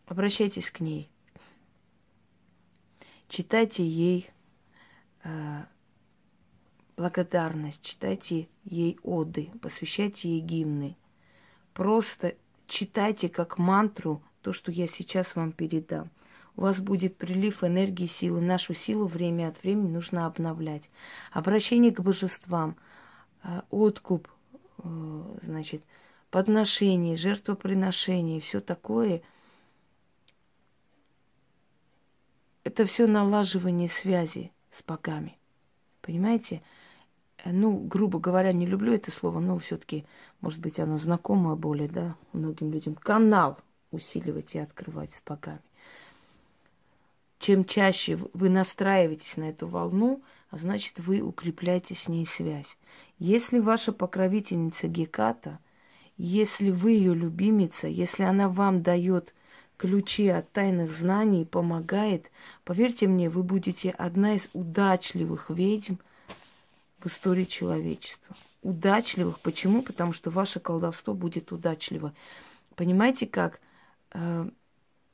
Обращайтесь 0.06 0.70
к 0.70 0.80
ней. 0.80 1.08
Читайте 3.28 3.86
ей 3.86 4.30
э, 5.24 5.62
благодарность, 6.96 7.80
читайте 7.82 8.48
ей 8.64 8.98
оды, 9.02 9.50
посвящайте 9.62 10.28
ей 10.28 10.40
гимны. 10.40 10.96
Просто 11.72 12.34
читайте 12.66 13.28
как 13.28 13.58
мантру 13.58 14.22
то, 14.42 14.52
что 14.52 14.70
я 14.70 14.86
сейчас 14.86 15.34
вам 15.34 15.52
передам. 15.52 16.10
У 16.56 16.62
вас 16.62 16.80
будет 16.80 17.16
прилив 17.16 17.64
энергии, 17.64 18.06
силы. 18.06 18.42
Нашу 18.42 18.74
силу 18.74 19.06
время 19.06 19.48
от 19.48 19.62
времени 19.62 19.88
нужно 19.88 20.26
обновлять. 20.26 20.90
Обращение 21.30 21.92
к 21.92 22.00
божествам, 22.00 22.76
откуп, 23.70 24.28
э, 24.78 25.38
значит, 25.42 25.82
подношение, 26.30 27.16
жертвоприношение, 27.16 28.40
все 28.40 28.60
такое– 28.60 29.22
это 32.64 32.84
все 32.84 33.06
налаживание 33.06 33.88
связи 33.88 34.52
с 34.70 34.82
богами. 34.82 35.36
Понимаете? 36.00 36.62
Ну, 37.44 37.76
грубо 37.78 38.20
говоря, 38.20 38.52
не 38.52 38.66
люблю 38.66 38.92
это 38.92 39.10
слово, 39.10 39.40
но 39.40 39.58
все-таки, 39.58 40.04
может 40.40 40.60
быть, 40.60 40.78
оно 40.78 40.98
знакомо 40.98 41.56
более, 41.56 41.88
да, 41.88 42.14
многим 42.32 42.70
людям. 42.70 42.94
Канал 42.94 43.58
усиливать 43.90 44.54
и 44.54 44.58
открывать 44.58 45.12
с 45.12 45.20
богами. 45.26 45.60
Чем 47.40 47.64
чаще 47.64 48.16
вы 48.32 48.48
настраиваетесь 48.48 49.36
на 49.36 49.50
эту 49.50 49.66
волну, 49.66 50.22
а 50.52 50.58
значит, 50.58 51.00
вы 51.00 51.22
укрепляете 51.22 51.94
с 51.94 52.08
ней 52.08 52.26
связь. 52.26 52.76
Если 53.18 53.58
ваша 53.58 53.90
покровительница 53.90 54.86
Геката, 54.86 55.58
если 56.18 56.70
вы 56.70 56.92
ее 56.92 57.14
любимица, 57.14 57.86
если 57.86 58.24
она 58.24 58.50
вам 58.50 58.82
дает 58.82 59.34
ключи 59.78 60.28
от 60.28 60.52
тайных 60.52 60.92
знаний, 60.92 61.46
помогает, 61.46 62.30
поверьте 62.64 63.06
мне, 63.08 63.30
вы 63.30 63.42
будете 63.42 63.90
одна 63.92 64.34
из 64.34 64.46
удачливых 64.52 65.48
ведьм 65.48 65.94
в 66.98 67.06
истории 67.06 67.44
человечества. 67.44 68.36
Удачливых. 68.62 69.40
Почему? 69.40 69.80
Потому 69.80 70.12
что 70.12 70.28
ваше 70.28 70.60
колдовство 70.60 71.14
будет 71.14 71.50
удачливо. 71.50 72.12
Понимаете 72.76 73.26
как? 73.26 73.58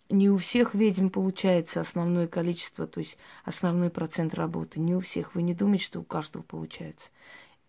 Не 0.09 0.31
у 0.31 0.39
всех 0.39 0.75
ведьм 0.75 1.09
получается 1.09 1.81
основное 1.81 2.27
количество, 2.27 2.87
то 2.87 3.01
есть 3.01 3.19
основной 3.45 3.91
процент 3.91 4.35
работы. 4.35 4.81
Не 4.81 4.95
у 4.95 5.01
всех. 5.01 5.35
Вы 5.35 5.43
не 5.43 5.55
думаете, 5.55 5.85
что 5.85 6.01
у 6.01 6.05
каждого 6.05 6.43
получается. 6.43 7.11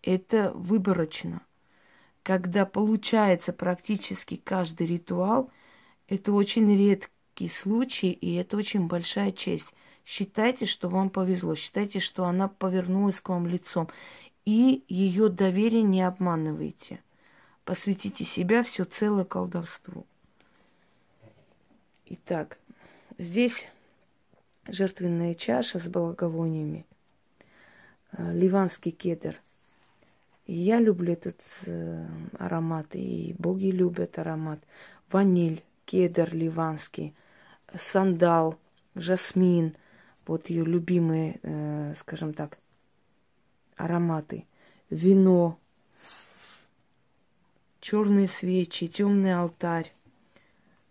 Это 0.02 0.50
выборочно. 0.54 1.42
Когда 2.22 2.64
получается 2.66 3.52
практически 3.52 4.36
каждый 4.36 4.86
ритуал– 4.86 5.50
это 6.10 6.32
очень 6.32 6.76
редкий 6.76 7.48
случай, 7.48 8.10
и 8.10 8.34
это 8.34 8.56
очень 8.56 8.88
большая 8.88 9.30
честь. 9.30 9.72
Считайте, 10.04 10.66
что 10.66 10.88
вам 10.88 11.08
повезло, 11.08 11.54
считайте, 11.54 12.00
что 12.00 12.24
она 12.24 12.48
повернулась 12.48 13.20
к 13.20 13.28
вам 13.28 13.46
лицом. 13.46 13.88
И 14.44 14.84
ее 14.88 15.28
доверие 15.28 15.82
не 15.82 16.02
обманывайте. 16.02 17.00
Посвятите 17.64 18.24
себя 18.24 18.64
все 18.64 18.84
целое 18.84 19.24
колдовству. 19.24 20.04
Итак, 22.12 22.58
здесь 23.18 23.68
жертвенная 24.66 25.34
чаша 25.34 25.78
с 25.78 25.86
благовониями, 25.86 26.84
э, 28.10 28.32
ливанский 28.32 28.90
кедр. 28.90 29.40
И 30.46 30.54
я 30.54 30.80
люблю 30.80 31.12
этот 31.12 31.40
э, 31.66 32.04
аромат, 32.36 32.96
и 32.96 33.36
боги 33.38 33.70
любят 33.70 34.18
аромат. 34.18 34.58
Ваниль, 35.12 35.62
кедр 35.84 36.34
ливанский, 36.34 37.14
сандал, 37.78 38.58
жасмин, 38.96 39.76
вот 40.26 40.50
ее 40.50 40.64
любимые, 40.64 41.38
э, 41.44 41.94
скажем 42.00 42.34
так, 42.34 42.58
ароматы, 43.76 44.46
вино, 44.90 45.60
черные 47.80 48.26
свечи, 48.26 48.88
темный 48.88 49.32
алтарь. 49.32 49.92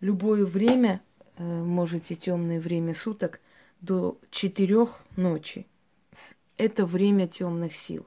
Любое 0.00 0.46
время, 0.46 1.02
можете 1.42 2.14
темное 2.14 2.60
время 2.60 2.94
суток, 2.94 3.40
до 3.80 4.18
четырех 4.30 5.02
ночи. 5.16 5.66
Это 6.56 6.84
время 6.84 7.26
темных 7.28 7.74
сил. 7.74 8.06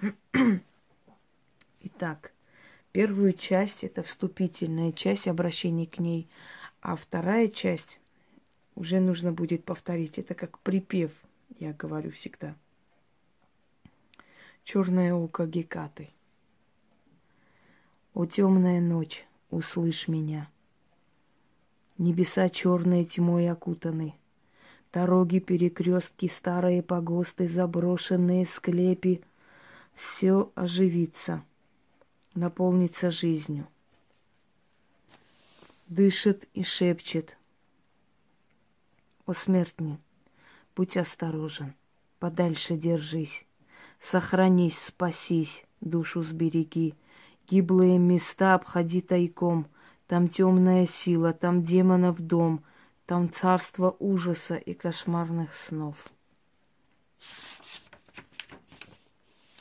Итак, 1.80 2.32
Первую 2.92 3.32
часть 3.32 3.84
это 3.84 4.02
вступительная 4.02 4.92
часть 4.92 5.26
обращения 5.26 5.86
к 5.86 5.98
ней, 5.98 6.28
а 6.82 6.94
вторая 6.94 7.48
часть 7.48 7.98
уже 8.74 9.00
нужно 9.00 9.32
будет 9.32 9.64
повторить. 9.64 10.18
Это 10.18 10.34
как 10.34 10.58
припев, 10.58 11.10
я 11.58 11.72
говорю 11.72 12.10
всегда. 12.10 12.54
Черное 14.62 15.14
око 15.14 15.46
Гекаты. 15.46 16.10
О 18.12 18.26
темная 18.26 18.80
ночь, 18.80 19.26
услышь 19.50 20.06
меня. 20.06 20.50
Небеса 21.98 22.48
черные 22.48 23.04
тьмой 23.04 23.50
окутаны. 23.50 24.14
Дороги, 24.92 25.38
перекрестки, 25.38 26.28
старые 26.28 26.82
погосты, 26.82 27.48
заброшенные 27.48 28.46
склепи. 28.46 29.22
Все 29.94 30.50
оживится— 30.54 31.44
наполнится 32.34 33.10
жизнью. 33.10 33.66
Дышит 35.88 36.48
и 36.54 36.62
шепчет. 36.62 37.36
О 39.26 39.34
смертни, 39.34 39.98
будь 40.74 40.96
осторожен, 40.96 41.74
подальше 42.18 42.76
держись, 42.76 43.44
Сохранись, 44.00 44.78
спасись, 44.78 45.64
душу 45.80 46.22
сбереги, 46.22 46.94
Гиблые 47.48 47.98
места 47.98 48.54
обходи 48.54 49.00
тайком, 49.00 49.66
Там 50.12 50.28
темная 50.28 50.84
сила, 50.84 51.32
там 51.32 51.62
демонов 51.62 52.20
дом, 52.20 52.62
Там 53.06 53.32
царство 53.32 53.96
ужаса 53.98 54.56
и 54.56 54.74
кошмарных 54.74 55.54
снов. 55.54 55.96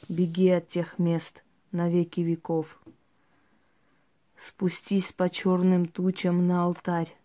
Беги 0.10 0.50
от 0.50 0.68
тех 0.68 1.00
мест— 1.00 1.42
на 1.72 1.90
веки 1.90 2.20
веков. 2.20 2.78
Спустись 4.36 5.14
по 5.14 5.30
черным 5.30 5.86
тучам 5.86 6.46
на 6.46 6.66
алтарь, 6.66 7.16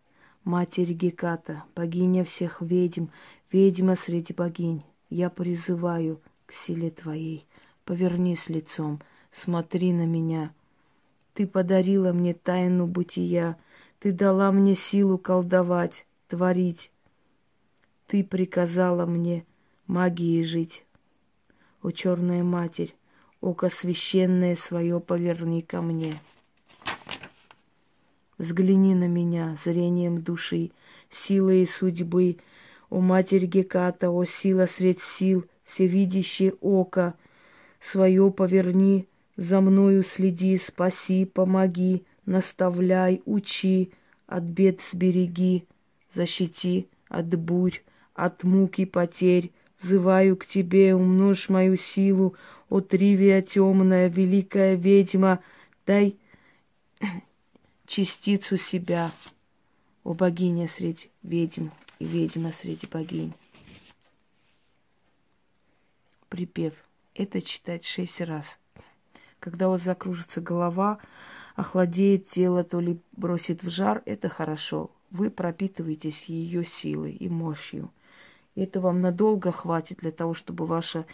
Матерь 0.45 0.93
Геката, 0.93 1.65
богиня 1.75 2.25
всех 2.25 2.63
ведьм, 2.63 3.07
ведьма 3.51 3.97
среди 3.97 4.35
богинь. 4.35 4.85
я 5.11 5.31
призываю 5.31 6.21
к 6.47 6.53
силе 6.53 6.91
Твоей. 6.93 7.45
Повернись 7.85 8.49
лицом, 8.49 9.01
смотри 9.33 9.93
на 9.93 10.07
меня. 10.07 10.53
Ты 11.37 11.47
подарила 11.47 12.15
мне 12.15 12.33
тайну 12.33 12.87
бытия, 12.87 13.59
Ты 13.99 14.13
дала 14.13 14.51
мне 14.53 14.75
силу 14.75 15.19
колдовать, 15.19 16.07
творить. 16.29 16.91
Ты 18.07 18.25
приказала 18.25 19.05
мне 19.05 19.45
магией 19.87 20.45
жить. 20.45 20.87
О, 21.83 21.91
черная 21.91 22.43
матерь, 22.43 22.95
око 23.43 23.69
священное 23.69 24.57
свое 24.57 24.99
поверни 24.99 25.61
ко 25.61 25.83
мне. 25.83 26.23
Взгляни 28.39 28.95
на 28.95 29.07
меня 29.07 29.57
зрением 29.63 30.23
души, 30.23 30.71
силой 31.11 31.67
судьбы, 31.67 32.39
о 32.89 33.01
Матерь 33.01 33.45
Геката, 33.45 34.11
о 34.11 34.25
сила 34.25 34.65
средь 34.65 35.03
сил, 35.03 35.45
всевидящее 35.65 36.55
око, 36.63 37.15
свое 37.79 38.31
поверни, 38.31 39.07
за 39.37 39.61
мною 39.61 40.03
следи, 40.05 40.59
спаси, 40.59 41.25
помоги, 41.25 42.03
наставляй, 42.27 43.23
учи, 43.25 43.91
от 44.27 44.43
бед 44.45 44.81
сбереги, 44.83 45.63
защити 46.15 46.87
от 47.09 47.35
бурь, 47.35 47.83
от 48.15 48.45
муки 48.45 48.87
потерь, 48.87 49.51
взываю 49.81 50.37
к 50.37 50.47
тебе, 50.47 50.95
умножь 50.95 51.49
мою 51.49 51.77
силу, 51.77 52.35
о 52.69 52.81
Тривия 52.81 53.43
темная, 53.43 54.09
великая 54.09 54.75
ведьма, 54.75 55.41
дай 55.87 56.17
частицу 57.87 58.59
себя, 58.59 59.13
о 60.03 60.15
богиня 60.15 60.69
среди 60.69 61.11
ведьм 61.23 61.69
и 61.99 62.05
ведьма 62.05 62.53
среди 62.61 62.87
богинь. 62.87 63.35
Припев. 66.29 66.75
Это 67.15 67.41
читать 67.41 67.85
шесть 67.85 68.21
раз. 68.21 68.45
Когда 69.41 69.69
у 69.69 69.73
вас 69.73 69.83
закружится 69.83 70.41
голова, 70.41 70.99
охладеет 71.55 72.29
тело, 72.29 72.65
то 72.65 72.81
ли 72.81 72.99
бросит 73.13 73.63
в 73.63 73.71
жар, 73.71 74.03
это 74.07 74.29
хорошо. 74.29 74.91
Вы 75.11 75.31
пропитываетесь 75.31 76.25
ее 76.25 76.65
силой 76.65 77.13
и 77.13 77.29
мощью. 77.29 77.91
Это 78.55 78.81
вам 78.81 79.01
надолго 79.01 79.53
хватит 79.53 79.99
для 79.99 80.11
того, 80.11 80.35
чтобы 80.35 80.67
ваша 80.67 81.05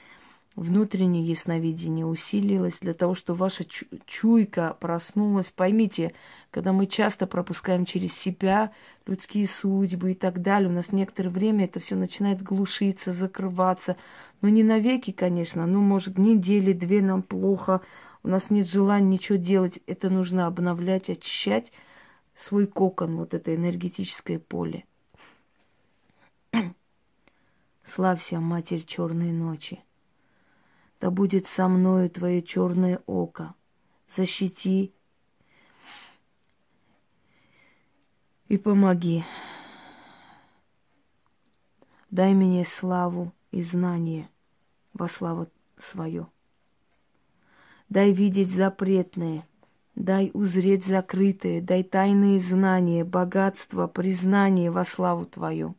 внутреннее 0.54 1.24
ясновидение 1.24 2.04
усилилось, 2.04 2.78
для 2.80 2.94
того, 2.94 3.14
чтобы 3.14 3.40
ваша 3.40 3.64
чуйка 4.06 4.76
проснулась. 4.78 5.46
Поймите, 5.54 6.12
когда 6.50 6.72
мы 6.72 6.87
часто 6.87 7.26
пропускаем 7.26 7.87
через 7.87 8.12
себя 8.12 8.72
людские 9.06 9.48
судьбы 9.48 10.12
и 10.12 10.14
так 10.14 10.42
далее, 10.42 10.68
у 10.68 10.72
нас 10.72 10.92
некоторое 10.92 11.30
время 11.30 11.64
это 11.64 11.80
все 11.80 11.96
начинает 11.96 12.42
глушиться, 12.42 13.12
закрываться. 13.12 13.96
Ну, 14.40 14.48
не 14.48 14.62
навеки, 14.62 15.11
конечно, 15.11 15.66
ну, 15.66 15.80
может, 15.80 16.18
недели, 16.18 16.72
две 16.72 17.00
нам 17.00 17.22
плохо, 17.22 17.80
у 18.22 18.28
нас 18.28 18.50
нет 18.50 18.68
желания 18.68 19.08
ничего 19.08 19.37
делать. 19.37 19.80
Это 19.87 20.11
нужно 20.11 20.46
обновлять, 20.46 21.11
очищать 21.11 21.72
свой 22.35 22.66
кокон, 22.66 23.16
вот 23.16 23.35
это 23.35 23.54
энергетическое 23.54 24.38
поле. 24.38 24.85
Славься, 27.85 28.40
Матерь 28.40 28.85
Черной 28.85 29.32
Ночи 29.32 29.82
да 31.02 31.11
будет 31.11 31.48
со 31.48 31.66
мною 31.66 32.08
твое 32.08 32.42
черное 32.42 33.02
око. 33.06 33.56
Защити 34.14 34.94
и 38.46 38.56
помоги. 38.56 39.24
Дай 42.11 42.35
мне 42.35 42.64
славу 42.64 43.32
и 43.50 43.62
знание 43.64 44.28
во 44.92 45.08
славу 45.08 45.48
свою. 45.76 46.28
Дай 47.92 48.11
видеть 48.11 48.48
запретное, 48.48 49.46
дай 49.94 50.31
узреть 50.33 50.87
закрытое, 50.87 51.61
дай 51.61 51.83
тайные 51.83 52.40
знания, 52.40 53.05
богатство, 53.05 53.87
признание 53.87 54.70
во 54.70 54.87
славу 54.87 55.26
Твою. 55.26 55.74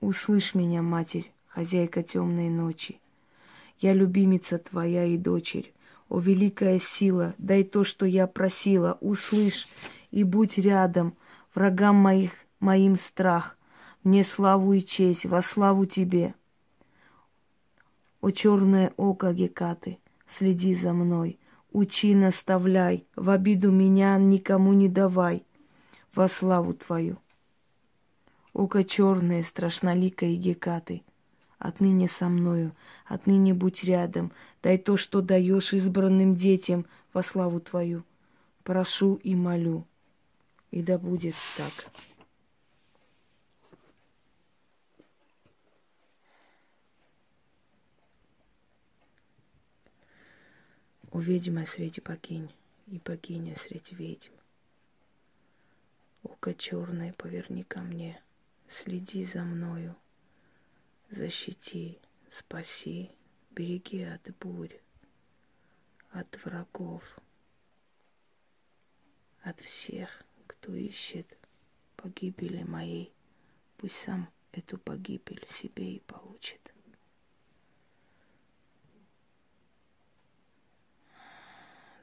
Услышь 0.00 0.56
меня, 0.56 0.82
Матерь, 0.82 1.30
хозяйка 1.46 2.02
темной 2.02 2.48
ночи. 2.48 2.98
Я 3.78 3.92
любимица 3.92 4.58
твоя 4.58 5.04
и 5.04 5.16
дочерь. 5.16 5.72
О, 6.08 6.18
великая 6.18 6.80
сила, 6.80 7.36
дай 7.38 7.62
то, 7.62 7.84
что 7.84 8.04
я 8.04 8.26
просила, 8.26 8.98
услышь 9.00 9.68
и 10.10 10.24
будь 10.24 10.58
рядом, 10.58 11.14
врагам 11.54 11.94
моих, 11.94 12.32
моим 12.58 12.96
страх, 12.96 13.56
мне 14.02 14.24
славу 14.24 14.72
и 14.72 14.84
честь, 14.84 15.26
во 15.26 15.42
славу 15.42 15.84
тебе. 15.84 16.34
О, 18.22 18.30
черное 18.30 18.94
око 18.96 19.34
Гекаты, 19.34 19.98
следи 20.26 20.74
за 20.74 20.94
мной, 20.94 21.38
учи, 21.72 22.14
наставляй, 22.14 23.04
в 23.14 23.28
обиду 23.28 23.70
меня 23.70 24.16
никому 24.16 24.72
не 24.72 24.88
давай, 24.88 25.44
во 26.14 26.28
славу 26.28 26.72
твою. 26.72 27.18
Око 28.54 28.84
черное, 28.84 29.42
страшноликое 29.42 30.36
Гекаты— 30.36 31.02
Отныне 31.62 32.08
со 32.08 32.28
мною, 32.28 32.74
отныне 33.06 33.54
будь 33.54 33.84
рядом. 33.84 34.32
Дай 34.64 34.78
то, 34.78 34.96
что 34.96 35.20
даешь 35.20 35.72
избранным 35.72 36.34
детям 36.34 36.86
во 37.14 37.22
славу 37.22 37.60
Твою. 37.60 38.02
Прошу 38.64 39.14
и 39.22 39.36
молю. 39.36 39.86
И 40.72 40.82
да 40.82 40.98
будет 40.98 41.36
так. 41.56 41.72
О 51.12 51.20
ведьма 51.20 51.66
среди 51.66 52.00
богинь 52.00 52.50
и 52.86 52.98
богиня 52.98 53.54
среди 53.54 53.94
ведьм. 53.94 54.32
Око 56.22 56.54
черное 56.54 57.12
поверни 57.12 57.64
ко 57.64 57.80
мне, 57.80 58.22
следи 58.66 59.22
за 59.26 59.42
мною, 59.44 59.94
защити, 61.10 61.98
спаси, 62.30 63.10
береги 63.50 64.04
от 64.04 64.34
бурь, 64.40 64.80
от 66.12 66.42
врагов, 66.46 67.18
от 69.42 69.60
всех, 69.60 70.22
кто 70.46 70.72
ищет 70.74 71.26
погибели 71.96 72.62
моей. 72.62 73.12
Пусть 73.76 73.96
сам 73.96 74.30
эту 74.50 74.78
погибель 74.78 75.46
себе 75.50 75.96
и 75.96 76.00
получит. 76.00 76.71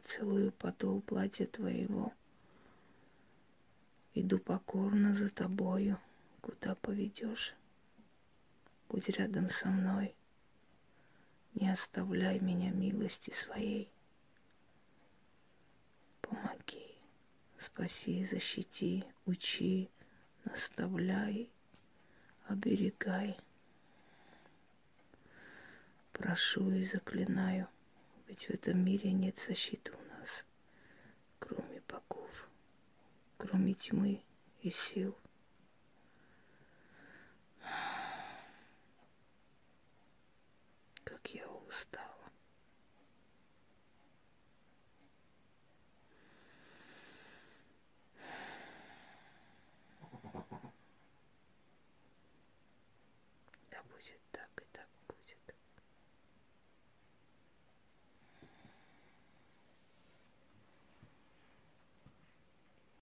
Целую 0.09 0.51
подол 0.53 1.01
платья 1.01 1.45
твоего. 1.45 2.11
Иду 4.15 4.39
покорно 4.39 5.13
за 5.13 5.29
тобою, 5.29 5.99
куда 6.41 6.73
поведешь. 6.73 7.53
Будь 8.87 9.07
рядом 9.09 9.51
со 9.51 9.67
мной. 9.67 10.15
Не 11.53 11.69
оставляй 11.69 12.39
меня 12.39 12.71
милости 12.71 13.31
своей. 13.31 13.91
Помоги, 16.21 16.95
спаси, 17.59 18.25
защити, 18.25 19.05
учи, 19.27 19.91
наставляй, 20.43 21.51
оберегай. 22.47 23.37
Прошу 26.13 26.71
и 26.71 26.83
заклинаю, 26.83 27.67
ведь 28.29 28.45
в 28.45 28.51
этом 28.51 28.85
мире 28.85 29.11
нет 29.11 29.35
защиты 29.47 29.91
у 29.91 30.19
нас, 30.19 30.45
кроме 31.39 31.81
богов, 31.87 32.47
кроме 33.37 33.73
тьмы 33.73 34.21
и 34.61 34.69
сил. 34.69 35.17
как 41.03 41.33
я 41.33 41.47
устал. 41.47 42.08